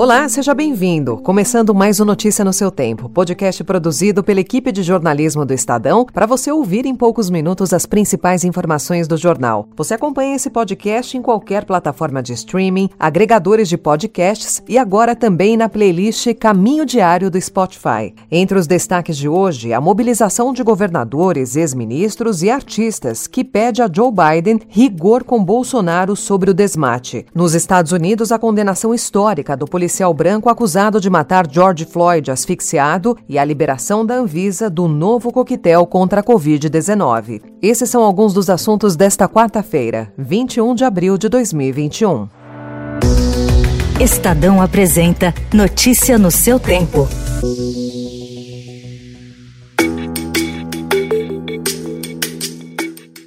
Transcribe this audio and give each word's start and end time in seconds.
Olá, 0.00 0.26
seja 0.30 0.54
bem-vindo. 0.54 1.18
Começando 1.18 1.74
mais 1.74 2.00
um 2.00 2.06
Notícia 2.06 2.42
no 2.42 2.54
seu 2.54 2.70
tempo, 2.70 3.06
podcast 3.06 3.62
produzido 3.62 4.24
pela 4.24 4.40
equipe 4.40 4.72
de 4.72 4.82
jornalismo 4.82 5.44
do 5.44 5.52
Estadão 5.52 6.06
para 6.06 6.24
você 6.24 6.50
ouvir 6.50 6.86
em 6.86 6.96
poucos 6.96 7.28
minutos 7.28 7.70
as 7.74 7.84
principais 7.84 8.42
informações 8.42 9.06
do 9.06 9.18
jornal. 9.18 9.68
Você 9.76 9.92
acompanha 9.92 10.36
esse 10.36 10.48
podcast 10.48 11.18
em 11.18 11.20
qualquer 11.20 11.66
plataforma 11.66 12.22
de 12.22 12.32
streaming, 12.32 12.88
agregadores 12.98 13.68
de 13.68 13.76
podcasts 13.76 14.62
e 14.66 14.78
agora 14.78 15.14
também 15.14 15.54
na 15.54 15.68
playlist 15.68 16.32
Caminho 16.32 16.86
Diário 16.86 17.30
do 17.30 17.38
Spotify. 17.38 18.14
Entre 18.30 18.58
os 18.58 18.66
destaques 18.66 19.18
de 19.18 19.28
hoje, 19.28 19.74
a 19.74 19.82
mobilização 19.82 20.54
de 20.54 20.62
governadores, 20.62 21.56
ex-ministros 21.56 22.42
e 22.42 22.48
artistas 22.48 23.26
que 23.26 23.44
pede 23.44 23.82
a 23.82 23.90
Joe 23.94 24.10
Biden 24.10 24.60
rigor 24.66 25.24
com 25.24 25.44
Bolsonaro 25.44 26.16
sobre 26.16 26.50
o 26.50 26.54
desmate. 26.54 27.26
Nos 27.34 27.52
Estados 27.52 27.92
Unidos, 27.92 28.32
a 28.32 28.38
condenação 28.38 28.94
histórica 28.94 29.54
do 29.54 29.66
policial 29.66 29.89
policial 29.90 30.14
branco 30.14 30.48
acusado 30.48 31.00
de 31.00 31.10
matar 31.10 31.50
George 31.50 31.84
Floyd 31.84 32.30
asfixiado 32.30 33.18
e 33.28 33.36
a 33.36 33.44
liberação 33.44 34.06
da 34.06 34.14
Anvisa 34.14 34.70
do 34.70 34.86
novo 34.86 35.32
coquetel 35.32 35.84
contra 35.84 36.20
a 36.20 36.22
Covid-19. 36.22 37.42
Esses 37.60 37.90
são 37.90 38.04
alguns 38.04 38.32
dos 38.32 38.48
assuntos 38.48 38.94
desta 38.94 39.28
quarta-feira, 39.28 40.12
21 40.16 40.76
de 40.76 40.84
abril 40.84 41.18
de 41.18 41.28
2021. 41.28 42.28
Estadão 44.00 44.62
apresenta 44.62 45.34
Notícia 45.52 46.16
no 46.16 46.30
seu 46.30 46.60
tempo. 46.60 47.08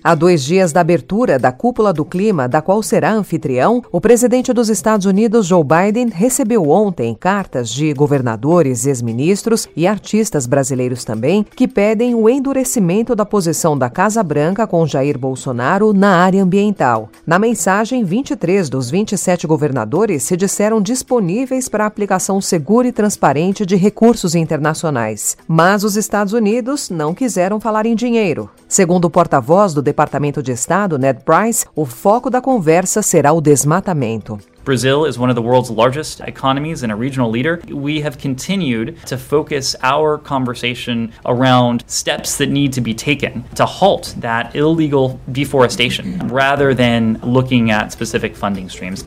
Há 0.06 0.16
dois 0.16 0.44
dias 0.44 0.74
da 0.74 0.82
abertura 0.82 1.40
da 1.40 1.50
Cúpula 1.50 1.94
do 1.94 2.04
Clima, 2.04 2.46
da 2.46 2.62
qual 2.62 2.84
será 2.84 3.14
anfitrião, 3.14 3.82
o 3.90 4.02
presidente 4.02 4.52
dos 4.52 4.68
Estados 4.68 5.06
Unidos, 5.06 5.46
Joe 5.48 5.64
Biden, 5.64 6.10
recebeu 6.10 6.68
ontem 6.68 7.16
cartas 7.16 7.70
de 7.70 7.94
governadores, 7.94 8.86
ex-ministros 8.86 9.66
e 9.78 9.88
artistas 9.88 10.46
brasileiros 10.46 11.06
também, 11.06 11.46
que 11.56 11.70
pedem 11.70 12.14
o 12.16 12.28
endurecimento 12.28 13.16
da 13.16 13.26
posição 13.26 13.78
da 13.78 13.90
Casa 13.90 14.22
Branca 14.22 14.68
com 14.68 14.86
Jair 14.86 15.18
Bolsonaro 15.18 15.94
na 15.94 16.18
área 16.18 16.44
ambiental. 16.44 17.08
Na 17.26 17.40
mensagem, 17.40 18.04
23 18.04 18.70
dos 18.70 18.90
27 18.92 19.48
governadores 19.48 20.24
se 20.24 20.36
disseram 20.36 20.82
disponíveis 20.82 21.70
para 21.70 21.86
a 21.86 21.88
aplicação 21.88 22.42
segura 22.42 22.90
e 22.90 22.92
transparente 22.92 23.66
de 23.66 23.78
recursos 23.78 24.36
internacionais. 24.36 25.38
Mas 25.48 25.86
os 25.86 25.96
Estados 25.96 26.34
Unidos 26.34 26.90
não 26.90 27.14
quiseram 27.14 27.58
falar 27.58 27.86
em 27.86 27.96
dinheiro. 27.96 28.50
Segundo 28.68 29.06
o 29.06 29.10
porta-voz 29.10 29.74
do 29.74 29.93
Departamento 29.94 30.42
de 30.42 30.52
Estado, 30.52 30.98
Ned 30.98 31.20
Price, 31.24 31.68
o 31.76 31.86
foco 31.86 32.30
da 32.30 32.42
conversa 32.42 33.04
será 33.04 33.32
o 33.32 33.40
desmatamento. 33.40 34.40
Brazil 34.64 35.06
is 35.06 35.20
one 35.20 35.30
of 35.30 35.36
the 35.36 35.42
world's 35.42 35.70
largest 35.70 36.22
economies 36.22 36.84
and 36.84 36.92
a 36.92 36.96
regional 36.96 37.30
leader. 37.30 37.62
We 37.70 38.02
have 38.02 38.18
continued 38.18 38.98
to 39.06 39.18
focus 39.18 39.76
our 39.84 40.18
conversation 40.18 41.12
around 41.26 41.84
steps 41.86 42.38
that 42.38 42.50
need 42.50 42.74
to 42.74 42.82
be 42.82 42.94
taken 42.94 43.44
to 43.56 43.66
halt 43.66 44.16
that 44.20 44.56
illegal 44.56 45.20
deforestation 45.32 46.18
rather 46.30 46.74
than 46.74 47.20
looking 47.22 47.72
at 47.72 47.92
specific 47.92 48.36
funding 48.36 48.70
streams. 48.70 49.06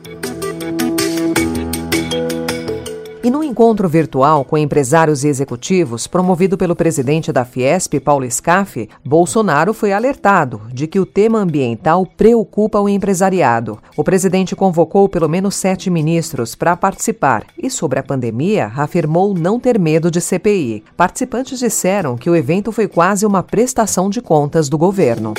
E 3.27 3.29
no 3.29 3.43
encontro 3.43 3.89
virtual 3.89 4.45
com 4.45 4.57
empresários 4.57 5.25
e 5.25 5.27
executivos, 5.27 6.07
promovido 6.07 6.57
pelo 6.57 6.73
presidente 6.73 7.29
da 7.29 7.43
Fiesp, 7.43 7.99
Paulo 7.99 8.25
Scaff, 8.31 8.87
Bolsonaro 9.03 9.73
foi 9.73 9.91
alertado 9.91 10.61
de 10.71 10.87
que 10.87 10.97
o 10.97 11.05
tema 11.05 11.39
ambiental 11.39 12.05
preocupa 12.05 12.79
o 12.79 12.87
empresariado. 12.87 13.79
O 13.97 14.03
presidente 14.05 14.55
convocou 14.55 15.09
pelo 15.09 15.27
menos 15.27 15.55
sete 15.55 15.89
ministros 15.89 16.55
para 16.55 16.77
participar 16.77 17.43
e, 17.61 17.69
sobre 17.69 17.99
a 17.99 18.03
pandemia, 18.03 18.71
afirmou 18.73 19.33
não 19.33 19.59
ter 19.59 19.77
medo 19.77 20.09
de 20.09 20.21
CPI. 20.21 20.85
Participantes 20.95 21.59
disseram 21.59 22.15
que 22.15 22.29
o 22.29 22.35
evento 22.35 22.71
foi 22.71 22.87
quase 22.87 23.25
uma 23.25 23.43
prestação 23.43 24.09
de 24.09 24.21
contas 24.21 24.69
do 24.69 24.77
governo. 24.77 25.33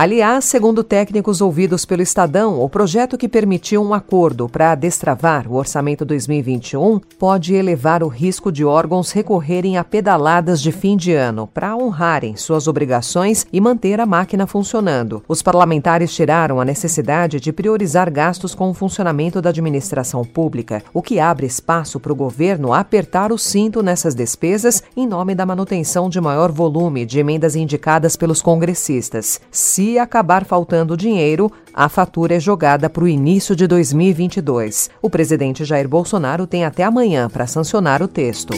Aliás, 0.00 0.44
segundo 0.44 0.84
técnicos 0.84 1.40
ouvidos 1.40 1.84
pelo 1.84 2.02
Estadão, 2.02 2.62
o 2.62 2.68
projeto 2.68 3.18
que 3.18 3.28
permitiu 3.28 3.82
um 3.82 3.92
acordo 3.92 4.48
para 4.48 4.76
destravar 4.76 5.50
o 5.50 5.56
orçamento 5.56 6.04
2021 6.04 7.00
pode 7.18 7.52
elevar 7.52 8.04
o 8.04 8.06
risco 8.06 8.52
de 8.52 8.64
órgãos 8.64 9.10
recorrerem 9.10 9.76
a 9.76 9.82
pedaladas 9.82 10.62
de 10.62 10.70
fim 10.70 10.96
de 10.96 11.14
ano 11.14 11.48
para 11.48 11.76
honrarem 11.76 12.36
suas 12.36 12.68
obrigações 12.68 13.44
e 13.52 13.60
manter 13.60 13.98
a 13.98 14.06
máquina 14.06 14.46
funcionando. 14.46 15.20
Os 15.26 15.42
parlamentares 15.42 16.14
tiraram 16.14 16.60
a 16.60 16.64
necessidade 16.64 17.40
de 17.40 17.52
priorizar 17.52 18.08
gastos 18.08 18.54
com 18.54 18.70
o 18.70 18.74
funcionamento 18.74 19.42
da 19.42 19.50
administração 19.50 20.24
pública, 20.24 20.80
o 20.94 21.02
que 21.02 21.18
abre 21.18 21.44
espaço 21.44 21.98
para 21.98 22.12
o 22.12 22.14
governo 22.14 22.72
apertar 22.72 23.32
o 23.32 23.36
cinto 23.36 23.82
nessas 23.82 24.14
despesas 24.14 24.80
em 24.96 25.08
nome 25.08 25.34
da 25.34 25.44
manutenção 25.44 26.08
de 26.08 26.20
maior 26.20 26.52
volume 26.52 27.04
de 27.04 27.18
emendas 27.18 27.56
indicadas 27.56 28.14
pelos 28.14 28.40
congressistas. 28.40 29.40
Se 29.50 29.87
acabar 29.96 30.44
faltando 30.44 30.96
dinheiro, 30.96 31.52
a 31.72 31.88
fatura 31.88 32.34
é 32.34 32.40
jogada 32.40 32.90
para 32.90 33.04
o 33.04 33.08
início 33.08 33.54
de 33.54 33.68
2022. 33.68 34.90
O 35.00 35.08
presidente 35.08 35.64
Jair 35.64 35.88
Bolsonaro 35.88 36.48
tem 36.48 36.64
até 36.64 36.82
amanhã 36.82 37.30
para 37.30 37.46
sancionar 37.46 38.02
o 38.02 38.08
texto. 38.08 38.52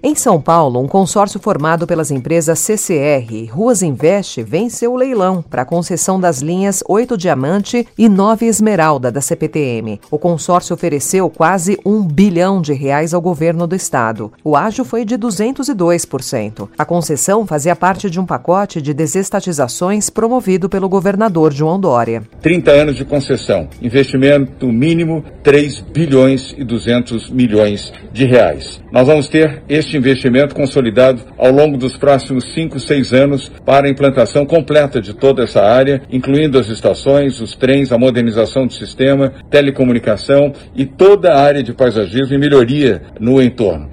Em 0.00 0.14
São 0.14 0.40
Paulo, 0.40 0.80
um 0.80 0.86
consórcio 0.86 1.40
formado 1.40 1.84
pelas 1.84 2.12
empresas 2.12 2.60
CCR 2.60 3.32
e 3.32 3.46
Ruas 3.46 3.82
Invest 3.82 4.40
venceu 4.44 4.92
o 4.92 4.96
leilão 4.96 5.42
para 5.42 5.62
a 5.62 5.64
concessão 5.64 6.20
das 6.20 6.40
linhas 6.40 6.84
8 6.88 7.16
Diamante 7.16 7.84
e 7.98 8.08
9 8.08 8.46
Esmeralda 8.46 9.10
da 9.10 9.20
CPTM. 9.20 10.00
O 10.08 10.16
consórcio 10.16 10.72
ofereceu 10.72 11.28
quase 11.28 11.80
um 11.84 12.02
bilhão 12.02 12.62
de 12.62 12.72
reais 12.72 13.12
ao 13.12 13.20
governo 13.20 13.66
do 13.66 13.74
estado. 13.74 14.32
O 14.44 14.56
ágio 14.56 14.84
foi 14.84 15.04
de 15.04 15.18
202%. 15.18 16.68
A 16.78 16.84
concessão 16.84 17.44
fazia 17.44 17.74
parte 17.74 18.08
de 18.08 18.20
um 18.20 18.26
pacote 18.26 18.80
de 18.80 18.94
desestatizações 18.94 20.08
promovido 20.10 20.68
pelo 20.68 20.88
governador 20.88 21.52
João 21.52 21.80
Dória. 21.80 22.22
30 22.40 22.70
anos 22.70 22.96
de 22.96 23.04
concessão, 23.04 23.68
investimento 23.82 24.68
mínimo 24.68 25.24
3 25.42 25.80
bilhões 25.80 26.54
e 26.56 26.62
200 26.62 27.30
milhões 27.30 27.92
de 28.12 28.24
reais. 28.24 28.80
Nós 28.92 29.06
vamos 29.06 29.28
ter 29.28 29.62
este 29.68 29.87
investimento 29.96 30.54
consolidado 30.54 31.22
ao 31.36 31.50
longo 31.50 31.76
dos 31.76 31.96
próximos 31.96 32.52
5, 32.52 32.78
6 32.80 33.12
anos 33.12 33.52
para 33.64 33.86
a 33.86 33.90
implantação 33.90 34.44
completa 34.44 35.00
de 35.00 35.14
toda 35.14 35.44
essa 35.44 35.62
área, 35.62 36.02
incluindo 36.10 36.58
as 36.58 36.68
estações, 36.68 37.40
os 37.40 37.54
trens, 37.54 37.92
a 37.92 37.98
modernização 37.98 38.66
do 38.66 38.72
sistema, 38.72 39.32
telecomunicação 39.50 40.52
e 40.74 40.84
toda 40.84 41.32
a 41.32 41.40
área 41.40 41.62
de 41.62 41.72
paisagismo 41.72 42.34
e 42.34 42.38
melhoria 42.38 43.02
no 43.20 43.40
entorno. 43.40 43.90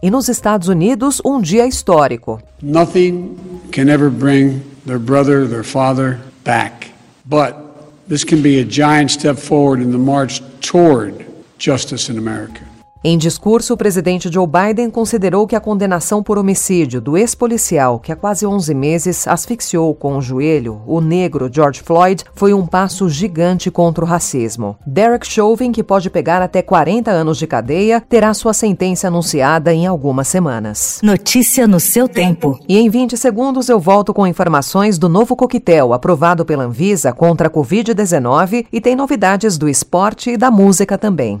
E 0.00 0.10
nos 0.10 0.28
Estados 0.28 0.68
Unidos, 0.68 1.20
um 1.24 1.40
dia 1.40 1.66
histórico. 1.66 2.40
Nothing 2.62 3.36
can 3.72 3.90
ever 3.90 4.08
bring 4.10 4.62
their 4.86 4.98
brother, 4.98 5.48
their 5.48 5.64
father 5.64 6.18
back. 6.44 6.88
But 7.24 7.67
This 8.08 8.24
can 8.24 8.42
be 8.42 8.60
a 8.60 8.64
giant 8.64 9.10
step 9.10 9.36
forward 9.36 9.80
in 9.80 9.92
the 9.92 9.98
march 9.98 10.40
toward 10.60 11.26
justice 11.58 12.08
in 12.08 12.18
America. 12.18 12.67
Em 13.02 13.16
discurso, 13.16 13.74
o 13.74 13.76
presidente 13.76 14.32
Joe 14.32 14.46
Biden 14.46 14.90
considerou 14.90 15.46
que 15.46 15.54
a 15.54 15.60
condenação 15.60 16.20
por 16.20 16.36
homicídio 16.36 17.00
do 17.00 17.16
ex-policial, 17.16 18.00
que 18.00 18.10
há 18.10 18.16
quase 18.16 18.44
11 18.44 18.74
meses 18.74 19.28
asfixiou 19.28 19.94
com 19.94 20.16
o 20.16 20.20
joelho 20.20 20.82
o 20.84 21.00
negro 21.00 21.48
George 21.52 21.80
Floyd, 21.80 22.24
foi 22.34 22.52
um 22.52 22.66
passo 22.66 23.08
gigante 23.08 23.70
contra 23.70 24.04
o 24.04 24.08
racismo. 24.08 24.76
Derek 24.84 25.24
Chauvin, 25.28 25.70
que 25.70 25.84
pode 25.84 26.10
pegar 26.10 26.42
até 26.42 26.60
40 26.60 27.08
anos 27.08 27.38
de 27.38 27.46
cadeia, 27.46 28.00
terá 28.00 28.34
sua 28.34 28.52
sentença 28.52 29.06
anunciada 29.06 29.72
em 29.72 29.86
algumas 29.86 30.26
semanas. 30.26 30.98
Notícia 31.00 31.68
no 31.68 31.78
seu 31.78 32.08
tempo. 32.08 32.58
E 32.68 32.78
em 32.78 32.90
20 32.90 33.16
segundos 33.16 33.68
eu 33.68 33.78
volto 33.78 34.12
com 34.12 34.26
informações 34.26 34.98
do 34.98 35.08
novo 35.08 35.36
coquetel 35.36 35.92
aprovado 35.92 36.44
pela 36.44 36.64
Anvisa 36.64 37.12
contra 37.12 37.46
a 37.46 37.50
Covid-19 37.50 38.66
e 38.72 38.80
tem 38.80 38.96
novidades 38.96 39.56
do 39.56 39.68
esporte 39.68 40.30
e 40.30 40.36
da 40.36 40.50
música 40.50 40.98
também. 40.98 41.40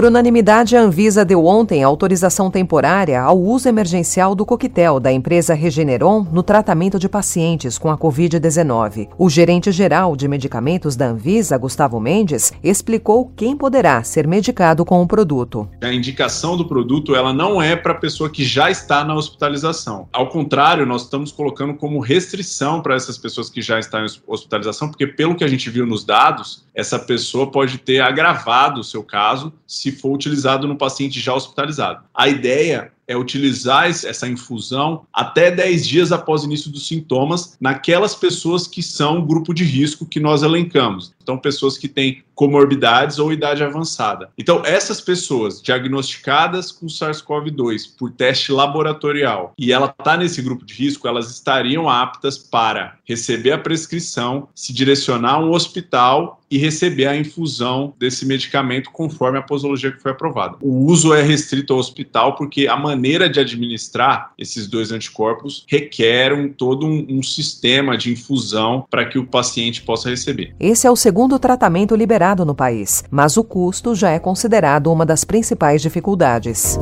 Por 0.00 0.06
unanimidade, 0.06 0.78
a 0.78 0.80
Anvisa 0.80 1.26
deu 1.26 1.44
ontem 1.44 1.82
autorização 1.82 2.50
temporária 2.50 3.20
ao 3.20 3.38
uso 3.38 3.68
emergencial 3.68 4.34
do 4.34 4.46
coquetel 4.46 4.98
da 4.98 5.12
empresa 5.12 5.52
Regeneron 5.52 6.26
no 6.32 6.42
tratamento 6.42 6.98
de 6.98 7.06
pacientes 7.06 7.76
com 7.76 7.90
a 7.90 7.98
Covid-19. 7.98 9.10
O 9.18 9.28
gerente 9.28 9.70
geral 9.70 10.16
de 10.16 10.26
medicamentos 10.26 10.96
da 10.96 11.08
Anvisa, 11.08 11.58
Gustavo 11.58 12.00
Mendes, 12.00 12.50
explicou 12.64 13.30
quem 13.36 13.54
poderá 13.54 14.02
ser 14.02 14.26
medicado 14.26 14.86
com 14.86 15.02
o 15.02 15.06
produto. 15.06 15.68
A 15.82 15.92
indicação 15.92 16.56
do 16.56 16.66
produto 16.66 17.14
ela 17.14 17.34
não 17.34 17.60
é 17.60 17.76
para 17.76 17.92
a 17.92 18.00
pessoa 18.00 18.30
que 18.30 18.42
já 18.42 18.70
está 18.70 19.04
na 19.04 19.14
hospitalização. 19.14 20.08
Ao 20.14 20.30
contrário, 20.30 20.86
nós 20.86 21.02
estamos 21.02 21.30
colocando 21.30 21.74
como 21.74 22.00
restrição 22.00 22.80
para 22.80 22.94
essas 22.94 23.18
pessoas 23.18 23.50
que 23.50 23.60
já 23.60 23.78
estão 23.78 24.00
em 24.00 24.08
hospitalização, 24.26 24.88
porque 24.88 25.06
pelo 25.06 25.34
que 25.34 25.44
a 25.44 25.48
gente 25.48 25.68
viu 25.68 25.84
nos 25.84 26.06
dados, 26.06 26.64
essa 26.74 26.98
pessoa 26.98 27.50
pode 27.50 27.76
ter 27.76 28.00
agravado 28.00 28.80
o 28.80 28.84
seu 28.84 29.02
caso 29.02 29.52
se 29.66 29.89
for 29.92 30.12
utilizado 30.12 30.66
no 30.66 30.76
paciente 30.76 31.20
já 31.20 31.34
hospitalizado. 31.34 32.04
A 32.14 32.28
ideia 32.28 32.92
é 33.10 33.16
utilizar 33.16 33.88
essa 33.88 34.28
infusão 34.28 35.02
até 35.12 35.50
10 35.50 35.86
dias 35.86 36.12
após 36.12 36.42
o 36.42 36.46
início 36.46 36.70
dos 36.70 36.86
sintomas 36.86 37.56
naquelas 37.60 38.14
pessoas 38.14 38.68
que 38.68 38.84
são 38.84 39.26
grupo 39.26 39.52
de 39.52 39.64
risco 39.64 40.06
que 40.06 40.20
nós 40.20 40.44
elencamos. 40.44 41.12
Então, 41.20 41.36
pessoas 41.36 41.76
que 41.76 41.88
têm 41.88 42.22
comorbidades 42.34 43.18
ou 43.18 43.32
idade 43.32 43.62
avançada. 43.62 44.30
Então, 44.38 44.62
essas 44.64 45.00
pessoas 45.00 45.60
diagnosticadas 45.60 46.72
com 46.72 46.86
SARS-CoV-2 46.86 47.96
por 47.98 48.10
teste 48.10 48.50
laboratorial 48.50 49.52
e 49.58 49.72
ela 49.72 49.94
está 49.98 50.16
nesse 50.16 50.40
grupo 50.40 50.64
de 50.64 50.72
risco, 50.72 51.06
elas 51.06 51.30
estariam 51.30 51.88
aptas 51.88 52.38
para 52.38 52.96
receber 53.04 53.52
a 53.52 53.58
prescrição, 53.58 54.48
se 54.54 54.72
direcionar 54.72 55.34
a 55.34 55.38
um 55.38 55.50
hospital 55.50 56.40
e 56.50 56.58
receber 56.58 57.06
a 57.06 57.16
infusão 57.16 57.94
desse 57.98 58.26
medicamento 58.26 58.90
conforme 58.90 59.38
a 59.38 59.42
posologia 59.42 59.92
que 59.92 60.02
foi 60.02 60.10
aprovada. 60.10 60.56
O 60.60 60.86
uso 60.86 61.14
é 61.14 61.22
restrito 61.22 61.72
ao 61.72 61.78
hospital 61.78 62.34
porque 62.34 62.66
a 62.66 62.76
maneira 62.76 62.99
de 63.00 63.40
administrar 63.40 64.32
esses 64.38 64.66
dois 64.66 64.92
anticorpos 64.92 65.64
requer 65.68 66.32
um, 66.32 66.48
todo 66.48 66.86
um, 66.86 67.06
um 67.08 67.22
sistema 67.22 67.96
de 67.96 68.12
infusão 68.12 68.86
para 68.90 69.04
que 69.04 69.18
o 69.18 69.26
paciente 69.26 69.82
possa 69.82 70.10
receber. 70.10 70.54
Esse 70.58 70.86
é 70.86 70.90
o 70.90 70.96
segundo 70.96 71.38
tratamento 71.38 71.94
liberado 71.94 72.44
no 72.44 72.54
país, 72.54 73.04
mas 73.10 73.36
o 73.36 73.44
custo 73.44 73.94
já 73.94 74.10
é 74.10 74.18
considerado 74.18 74.92
uma 74.92 75.06
das 75.06 75.24
principais 75.24 75.82
dificuldades. 75.82 76.78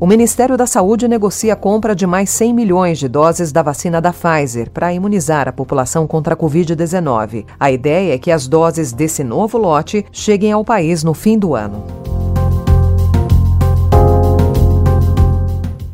O 0.00 0.06
Ministério 0.06 0.56
da 0.56 0.64
Saúde 0.64 1.08
negocia 1.08 1.54
a 1.54 1.56
compra 1.56 1.92
de 1.94 2.06
mais 2.06 2.30
100 2.30 2.54
milhões 2.54 2.98
de 3.00 3.08
doses 3.08 3.50
da 3.50 3.62
vacina 3.62 4.00
da 4.00 4.12
Pfizer 4.12 4.70
para 4.70 4.94
imunizar 4.94 5.48
a 5.48 5.52
população 5.52 6.06
contra 6.06 6.34
a 6.34 6.36
Covid-19. 6.36 7.44
A 7.58 7.72
ideia 7.72 8.14
é 8.14 8.18
que 8.18 8.30
as 8.30 8.46
doses 8.46 8.92
desse 8.92 9.24
novo 9.24 9.58
lote 9.58 10.06
cheguem 10.12 10.52
ao 10.52 10.64
país 10.64 11.02
no 11.02 11.14
fim 11.14 11.36
do 11.36 11.52
ano. 11.52 11.84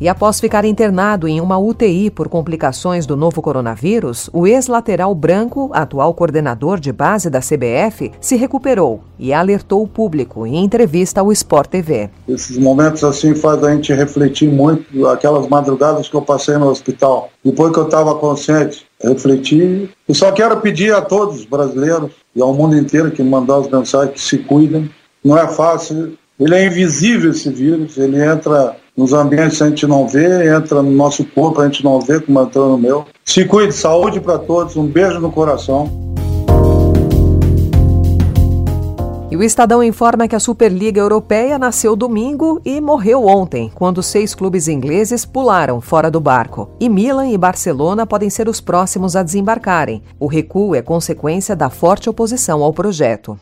E 0.04 0.08
após 0.10 0.38
ficar 0.38 0.66
internado 0.66 1.26
em 1.26 1.40
uma 1.40 1.56
UTI 1.56 2.10
por 2.10 2.28
complicações 2.28 3.06
do 3.06 3.16
novo 3.16 3.40
coronavírus, 3.40 4.28
o 4.34 4.46
ex-lateral 4.46 5.14
branco, 5.14 5.70
atual 5.72 6.12
coordenador 6.12 6.78
de 6.78 6.92
base 6.92 7.30
da 7.30 7.40
CBF, 7.40 8.12
se 8.20 8.36
recuperou 8.36 9.00
e 9.18 9.32
alertou 9.32 9.82
o 9.82 9.88
público 9.88 10.46
em 10.46 10.62
entrevista 10.62 11.22
ao 11.22 11.32
Sport 11.32 11.70
TV. 11.70 12.10
Esses 12.28 12.58
momentos 12.58 13.02
assim 13.02 13.34
fazem 13.34 13.66
a 13.66 13.74
gente 13.76 13.94
refletir 13.94 14.46
muito 14.46 15.06
aquelas 15.06 15.48
madrugadas 15.48 16.06
que 16.06 16.14
eu 16.14 16.20
passei 16.20 16.58
no 16.58 16.68
hospital. 16.68 17.30
Depois 17.42 17.72
que 17.72 17.78
eu 17.78 17.84
estava 17.84 18.14
consciente, 18.16 18.84
refleti. 19.02 19.88
E 20.06 20.14
só 20.14 20.30
quero 20.32 20.60
pedir 20.60 20.92
a 20.92 21.00
todos 21.00 21.36
os 21.36 21.44
brasileiros 21.46 22.12
e 22.36 22.42
ao 22.42 22.52
mundo 22.52 22.76
inteiro 22.76 23.10
que 23.10 23.22
mandar 23.22 23.56
as 23.56 23.70
mensagens 23.70 24.12
que 24.12 24.20
se 24.20 24.36
cuidem. 24.36 24.90
Não 25.24 25.38
é 25.38 25.48
fácil. 25.48 26.12
Ele 26.38 26.54
é 26.54 26.66
invisível 26.66 27.30
esse 27.30 27.48
vírus, 27.48 27.96
ele 27.96 28.22
entra 28.22 28.76
nos 28.96 29.12
ambientes 29.12 29.60
a 29.60 29.68
gente 29.68 29.86
não 29.86 30.06
vê, 30.06 30.54
entra 30.54 30.82
no 30.82 30.90
nosso 30.90 31.24
corpo 31.24 31.60
a 31.60 31.64
gente 31.66 31.82
não 31.82 32.00
vê, 32.00 32.20
como 32.20 32.40
entrou 32.40 32.70
no 32.70 32.78
meu. 32.78 33.04
Se 33.24 33.44
cuide, 33.44 33.72
saúde 33.72 34.20
para 34.20 34.38
todos, 34.38 34.76
um 34.76 34.86
beijo 34.86 35.18
no 35.18 35.32
coração. 35.32 36.04
E 39.30 39.36
o 39.36 39.42
Estadão 39.42 39.82
informa 39.82 40.28
que 40.28 40.36
a 40.36 40.38
Superliga 40.38 41.00
Europeia 41.00 41.58
nasceu 41.58 41.96
domingo 41.96 42.60
e 42.64 42.80
morreu 42.80 43.26
ontem, 43.26 43.68
quando 43.74 44.00
seis 44.00 44.32
clubes 44.32 44.68
ingleses 44.68 45.24
pularam 45.24 45.80
fora 45.80 46.08
do 46.08 46.20
barco. 46.20 46.70
E 46.78 46.88
Milan 46.88 47.26
e 47.26 47.36
Barcelona 47.36 48.06
podem 48.06 48.30
ser 48.30 48.48
os 48.48 48.60
próximos 48.60 49.16
a 49.16 49.24
desembarcarem. 49.24 50.04
O 50.20 50.28
recuo 50.28 50.76
é 50.76 50.82
consequência 50.82 51.56
da 51.56 51.68
forte 51.68 52.08
oposição 52.08 52.62
ao 52.62 52.72
projeto. 52.72 53.36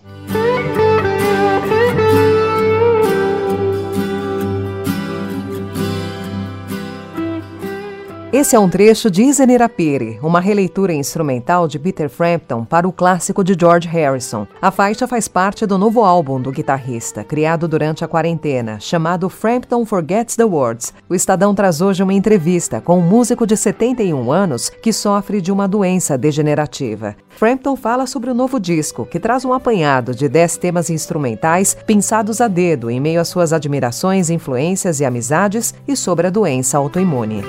Esse 8.32 8.56
é 8.56 8.58
um 8.58 8.66
trecho 8.66 9.10
de 9.10 9.24
Izenirapere, 9.24 10.18
uma 10.22 10.40
releitura 10.40 10.94
instrumental 10.94 11.68
de 11.68 11.78
Peter 11.78 12.08
Frampton 12.08 12.64
para 12.64 12.88
o 12.88 12.92
clássico 12.92 13.44
de 13.44 13.54
George 13.60 13.86
Harrison. 13.86 14.46
A 14.60 14.70
faixa 14.70 15.06
faz 15.06 15.28
parte 15.28 15.66
do 15.66 15.76
novo 15.76 16.00
álbum 16.00 16.40
do 16.40 16.50
guitarrista, 16.50 17.22
criado 17.22 17.68
durante 17.68 18.02
a 18.02 18.08
quarentena, 18.08 18.80
chamado 18.80 19.28
Frampton 19.28 19.84
Forgets 19.84 20.34
the 20.34 20.44
Words. 20.44 20.94
O 21.10 21.14
Estadão 21.14 21.54
traz 21.54 21.82
hoje 21.82 22.02
uma 22.02 22.14
entrevista 22.14 22.80
com 22.80 23.00
um 23.00 23.06
músico 23.06 23.46
de 23.46 23.54
71 23.54 24.32
anos 24.32 24.70
que 24.70 24.94
sofre 24.94 25.38
de 25.42 25.52
uma 25.52 25.68
doença 25.68 26.16
degenerativa. 26.16 27.14
Frampton 27.36 27.76
fala 27.76 28.06
sobre 28.06 28.30
o 28.30 28.34
novo 28.34 28.58
disco, 28.58 29.04
que 29.04 29.20
traz 29.20 29.44
um 29.44 29.52
apanhado 29.52 30.14
de 30.14 30.26
10 30.26 30.56
temas 30.56 30.88
instrumentais 30.88 31.76
pensados 31.86 32.40
a 32.40 32.48
dedo 32.48 32.88
em 32.88 32.98
meio 32.98 33.20
às 33.20 33.28
suas 33.28 33.52
admirações, 33.52 34.30
influências 34.30 35.00
e 35.00 35.04
amizades 35.04 35.74
e 35.86 35.94
sobre 35.94 36.28
a 36.28 36.30
doença 36.30 36.78
autoimune. 36.78 37.42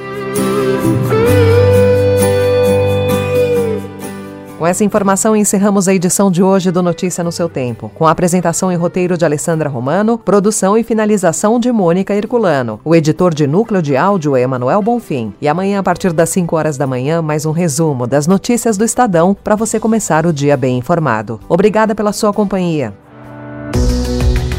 Com 4.63 4.67
essa 4.67 4.85
informação, 4.85 5.35
encerramos 5.35 5.89
a 5.89 5.93
edição 5.93 6.31
de 6.31 6.41
hoje 6.41 6.71
do 6.71 6.81
Notícia 6.81 7.21
no 7.21 7.33
seu 7.33 7.49
Tempo, 7.49 7.91
com 7.93 8.07
a 8.07 8.11
apresentação 8.11 8.71
e 8.71 8.75
roteiro 8.75 9.17
de 9.17 9.25
Alessandra 9.25 9.67
Romano, 9.67 10.17
produção 10.17 10.77
e 10.77 10.85
finalização 10.85 11.59
de 11.59 11.69
Mônica 11.69 12.15
Herculano. 12.15 12.79
O 12.85 12.95
editor 12.95 13.33
de 13.33 13.45
núcleo 13.45 13.81
de 13.81 13.97
áudio 13.97 14.37
é 14.37 14.41
Emanuel 14.43 14.81
Bonfim. 14.81 15.33
E 15.41 15.49
amanhã, 15.49 15.79
a 15.79 15.83
partir 15.83 16.13
das 16.13 16.29
5 16.29 16.55
horas 16.55 16.77
da 16.77 16.87
manhã, 16.87 17.21
mais 17.21 17.45
um 17.45 17.51
resumo 17.51 18.07
das 18.07 18.25
notícias 18.25 18.77
do 18.77 18.85
Estadão 18.85 19.35
para 19.35 19.57
você 19.57 19.81
começar 19.81 20.25
o 20.25 20.31
dia 20.31 20.55
bem 20.55 20.77
informado. 20.77 21.41
Obrigada 21.49 21.93
pela 21.93 22.13
sua 22.13 22.31
companhia. 22.31 22.93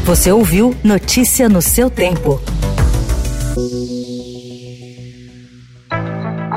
Você 0.05 0.31
ouviu 0.31 0.75
Notícia 0.83 1.49
no 1.49 1.63
seu 1.63 1.89
tempo. 1.89 2.39